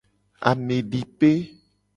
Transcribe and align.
Amedipe. 0.49 1.31